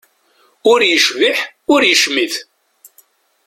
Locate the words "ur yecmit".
1.73-2.35